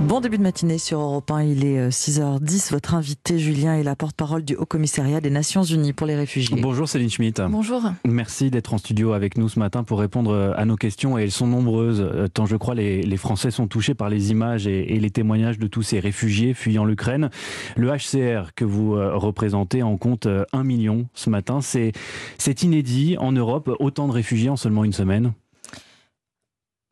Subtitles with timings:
[0.00, 2.72] Bon début de matinée sur Europe 1, il est 6h10.
[2.72, 6.56] Votre invité Julien est la porte-parole du Haut Commissariat des Nations Unies pour les réfugiés.
[6.60, 7.40] Bonjour Céline Schmitt.
[7.48, 7.82] Bonjour.
[8.04, 11.30] Merci d'être en studio avec nous ce matin pour répondre à nos questions et elles
[11.30, 12.06] sont nombreuses.
[12.34, 15.58] Tant je crois les, les Français sont touchés par les images et, et, les témoignages
[15.58, 17.30] de tous ces réfugiés fuyant l'Ukraine.
[17.76, 21.60] Le HCR que vous euh, représentez en compte euh, un million ce matin.
[21.60, 25.32] C'est inédit en Europe, autant de réfugiés en seulement une semaine.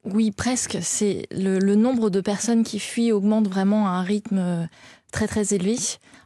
[0.05, 0.79] Oui, presque.
[0.83, 4.65] C'est le, le, nombre de personnes qui fuient augmente vraiment à un rythme euh,
[5.13, 5.77] très très élevé.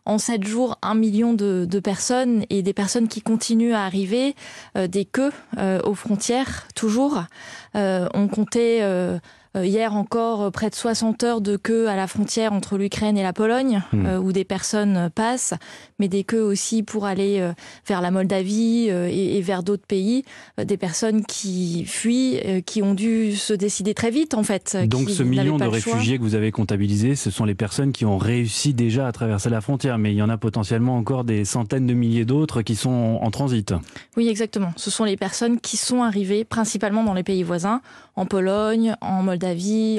[0.07, 4.37] En sept jours, un million de, de, personnes et des personnes qui continuent à arriver,
[4.77, 7.25] euh, des queues euh, aux frontières toujours.
[7.75, 8.81] Euh, on comptait
[9.63, 13.33] hier encore près de 60 heures de queue à la frontière entre l'Ukraine et la
[13.33, 14.17] Pologne, mmh.
[14.19, 15.55] où des personnes passent,
[15.99, 17.51] mais des queues aussi pour aller
[17.87, 20.25] vers la Moldavie et, et vers d'autres pays,
[20.63, 24.77] des personnes qui fuient, qui ont dû se décider très vite en fait.
[24.87, 28.19] Donc ce million de réfugiés que vous avez comptabilisé, ce sont les personnes qui ont
[28.19, 31.87] réussi déjà à traverser la frontière, mais il y en a potentiellement encore des centaines
[31.87, 33.75] de milliers d'autres qui sont en transit.
[34.17, 34.73] Oui, exactement.
[34.77, 37.81] Ce sont les personnes qui sont arrivées principalement dans les pays voisins,
[38.17, 39.46] en Pologne, en Moldavie,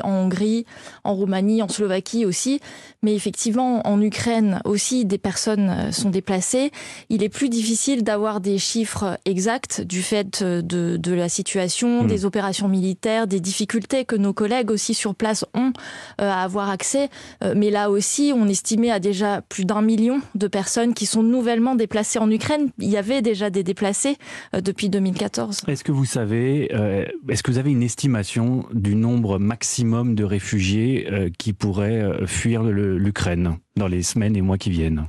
[0.03, 0.65] en Hongrie,
[1.03, 2.59] en Roumanie, en Slovaquie aussi.
[3.03, 6.71] Mais effectivement, en Ukraine aussi, des personnes sont déplacées.
[7.09, 12.07] Il est plus difficile d'avoir des chiffres exacts du fait de, de la situation, mmh.
[12.07, 15.71] des opérations militaires, des difficultés que nos collègues aussi sur place ont
[16.21, 17.09] euh, à avoir accès.
[17.43, 21.23] Euh, mais là aussi, on estimait à déjà plus d'un million de personnes qui sont
[21.23, 22.69] nouvellement déplacées en Ukraine.
[22.79, 24.17] Il y avait déjà des déplacés
[24.53, 25.61] euh, depuis 2014.
[25.67, 30.23] Est-ce que vous savez, euh, est-ce que vous avez une estimation du nombre maximum de
[30.23, 35.05] réfugiés euh, qui pourraient euh, fuir l'Ukraine dans les semaines et mois qui viennent.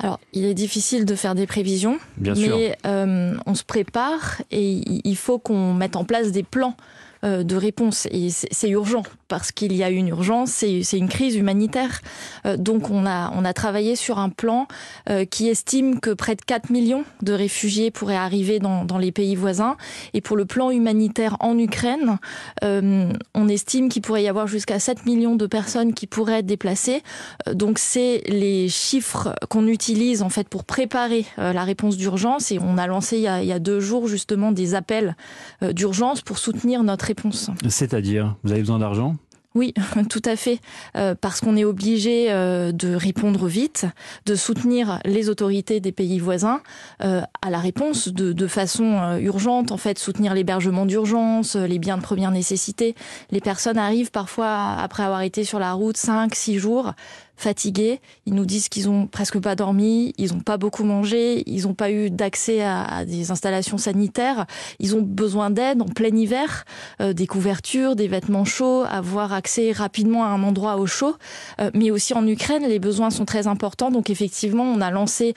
[0.00, 4.82] Alors, il est difficile de faire des prévisions, Bien mais euh, on se prépare et
[5.04, 6.76] il faut qu'on mette en place des plans
[7.24, 8.06] de réponse.
[8.10, 12.02] Et c'est urgent parce qu'il y a une urgence, c'est une crise humanitaire.
[12.46, 14.68] Euh, donc on a, on a travaillé sur un plan
[15.08, 19.12] euh, qui estime que près de 4 millions de réfugiés pourraient arriver dans, dans les
[19.12, 19.76] pays voisins.
[20.12, 22.18] Et pour le plan humanitaire en Ukraine,
[22.62, 26.46] euh, on estime qu'il pourrait y avoir jusqu'à 7 millions de personnes qui pourraient être
[26.46, 27.02] déplacées.
[27.48, 32.52] Euh, donc c'est les chiffres qu'on utilise en fait pour préparer euh, la réponse d'urgence.
[32.52, 35.16] Et on a lancé il y a, il y a, deux jours justement des appels
[35.62, 37.50] d'urgence pour soutenir notre réponse.
[37.68, 39.16] C'est-à-dire, vous avez besoin d'argent?
[39.54, 39.72] Oui,
[40.10, 40.58] tout à fait,
[40.96, 43.86] euh, parce qu'on est obligé euh, de répondre vite,
[44.26, 46.60] de soutenir les autorités des pays voisins
[47.04, 51.98] euh, à la réponse de, de façon urgente, en fait, soutenir l'hébergement d'urgence, les biens
[51.98, 52.96] de première nécessité.
[53.30, 56.92] Les personnes arrivent parfois après avoir été sur la route 5, 6 jours,
[57.36, 58.00] fatigués.
[58.26, 61.74] Ils nous disent qu'ils ont presque pas dormi, ils n'ont pas beaucoup mangé, ils n'ont
[61.74, 64.46] pas eu d'accès à, à, des installations sanitaires.
[64.78, 66.64] Ils ont besoin d'aide en plein hiver,
[67.00, 71.16] euh, des couvertures, des vêtements chauds, avoir accès rapidement à un endroit au chaud.
[71.60, 73.90] Euh, mais aussi en Ukraine, les besoins sont très importants.
[73.90, 75.34] Donc effectivement, on a lancé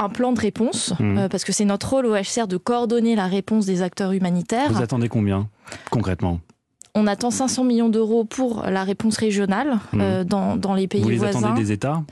[0.00, 1.18] un plan de réponse, mmh.
[1.18, 4.72] euh, parce que c'est notre rôle au HCR de coordonner la réponse des acteurs humanitaires.
[4.72, 5.48] Vous attendez combien
[5.90, 6.40] concrètement?
[6.94, 10.00] On attend 500 millions d'euros pour la réponse régionale mmh.
[10.00, 11.38] euh, dans, dans, les pays Vous les voisins.
[11.38, 12.02] attendez des États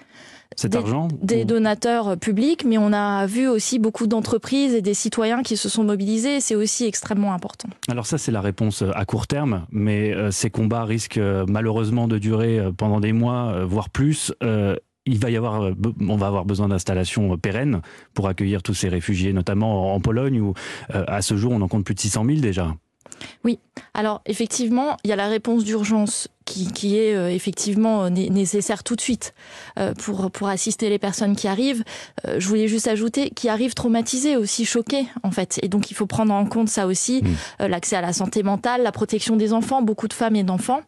[0.57, 1.45] cet des, argent Des ou...
[1.45, 5.85] donateurs publics, mais on a vu aussi beaucoup d'entreprises et des citoyens qui se sont
[5.85, 6.41] mobilisés.
[6.41, 7.69] C'est aussi extrêmement important.
[7.89, 12.09] Alors ça, c'est la réponse à court terme, mais euh, ces combats risquent euh, malheureusement
[12.09, 14.33] de durer euh, pendant des mois, voire plus.
[14.43, 14.75] Euh,
[15.07, 15.73] il va y avoir,
[16.09, 17.81] on va avoir besoin d'installations pérennes
[18.15, 20.55] pour accueillir tous ces réfugiés, notamment en Pologne où
[20.95, 22.75] euh, à ce jour on en compte plus de 600 000 déjà.
[23.45, 23.59] Oui,
[23.95, 28.83] alors effectivement, il y a la réponse d'urgence qui, qui, est euh, effectivement euh, nécessaire
[28.83, 29.35] tout de suite
[29.79, 31.85] euh, pour, pour assister les personnes qui arrivent.
[32.27, 35.61] Euh, je voulais juste ajouter qui arrivent traumatisées, aussi choquées en fait.
[35.63, 37.67] Et donc il faut prendre en compte ça aussi, mmh.
[37.67, 40.83] l'accès à la santé mentale, la protection des enfants, beaucoup de femmes et d'enfants.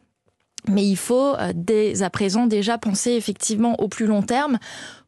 [0.69, 4.61] Mais il faut dès à présent déjà penser effectivement au plus long terme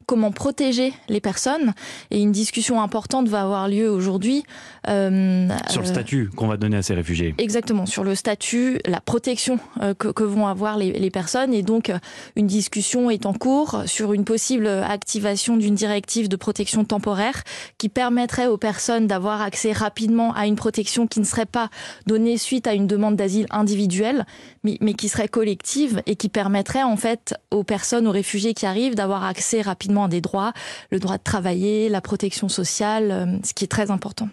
[0.07, 1.75] comment protéger les personnes.
[2.11, 4.45] Et une discussion importante va avoir lieu aujourd'hui
[4.89, 7.35] euh, sur le statut qu'on va donner à ces réfugiés.
[7.39, 11.55] Exactement sur le statut la protection euh, que, que vont avoir les, les personnes.
[11.55, 11.99] Et donc euh,
[12.37, 17.43] une discussion est en cours sur une possible activation d'une directive de protection temporaire
[17.79, 21.71] qui permettrait aux personnes d'avoir accès rapidement à une protection qui ne serait pas
[22.07, 24.27] donnée suite à une demande d'asile individuelle
[24.63, 28.67] mais, mais qui serait collective et qui permettrait en fait aux personnes aux réfugiés qui
[28.67, 30.53] arrivent d'avoir accès rapidement des droits,
[30.91, 34.29] le droit de travailler, la protection sociale, euh, ce qui est très important.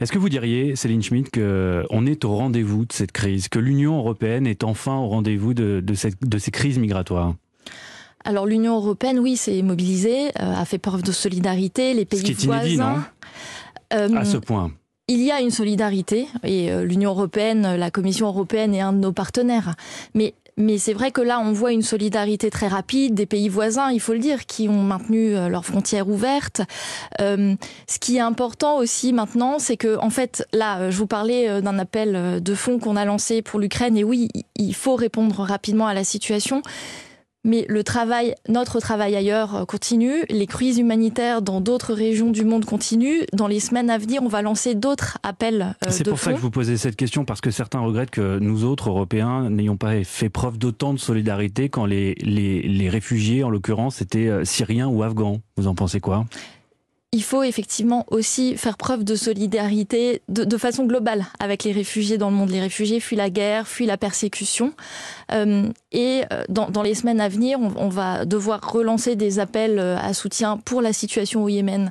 [0.00, 3.98] Est-ce que vous diriez, Céline Schmitt, qu'on est au rendez-vous de cette crise, que l'Union
[3.98, 7.34] européenne est enfin au rendez-vous de, de, de ces crises migratoires?
[8.26, 12.24] Alors l'Union européenne, oui, s'est mobilisée, euh, a fait preuve de solidarité, les pays ce
[12.24, 12.64] qui est voisins.
[12.64, 12.98] Inédit, non
[13.94, 14.72] euh, à ce point.
[15.06, 18.98] Il y a une solidarité et euh, l'Union européenne, la Commission européenne est un de
[18.98, 19.76] nos partenaires.
[20.14, 23.90] Mais Mais c'est vrai que là, on voit une solidarité très rapide des pays voisins,
[23.90, 26.62] il faut le dire, qui ont maintenu leurs frontières ouvertes.
[27.18, 31.78] ce qui est important aussi maintenant, c'est que, en fait, là, je vous parlais d'un
[31.78, 35.94] appel de fonds qu'on a lancé pour l'Ukraine, et oui, il faut répondre rapidement à
[35.94, 36.62] la situation.
[37.46, 40.24] Mais le travail, notre travail ailleurs euh, continue.
[40.28, 43.22] Les crises humanitaires dans d'autres régions du monde continuent.
[43.32, 45.76] Dans les semaines à venir, on va lancer d'autres appels.
[45.86, 48.40] Euh, C'est pour ça que je vous posais cette question parce que certains regrettent que
[48.40, 53.44] nous autres Européens n'ayons pas fait preuve d'autant de solidarité quand les, les, les réfugiés,
[53.44, 55.40] en l'occurrence, étaient euh, syriens ou afghans.
[55.56, 56.26] Vous en pensez quoi?
[57.16, 62.28] Il faut effectivement aussi faire preuve de solidarité de, façon globale avec les réfugiés dans
[62.28, 62.50] le monde.
[62.50, 64.74] Les réfugiés fuient la guerre, fuient la persécution.
[65.32, 69.96] Euh, et euh, dans, les semaines à venir, on, va devoir relancer des appels euh,
[69.96, 71.90] à soutien pour la situation au Yémen,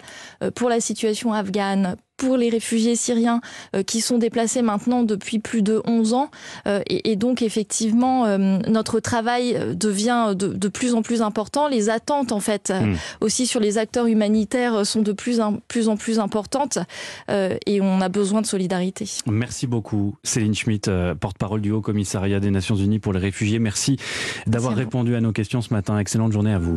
[0.53, 3.41] pour la situation afghane, pour les réfugiés syriens
[3.75, 6.31] euh, qui sont déplacés maintenant depuis plus de 11 ans.
[6.67, 11.67] Euh, et, donc effectivement, euh, notre travail devient de, plus en plus important.
[11.67, 12.95] Les attentes en fait hmm.
[13.21, 16.79] aussi sur les acteurs humanitaires sont de plus en plus, en plus importantes
[17.29, 19.09] et on a besoin de solidarité.
[19.27, 20.89] Merci beaucoup Céline Schmitt,
[21.19, 23.59] porte-parole du Haut Commissariat des Nations Unies pour les réfugiés.
[23.59, 23.97] Merci
[24.47, 25.97] d'avoir répondu à nos questions ce matin.
[25.97, 26.73] Excellente journée à vous.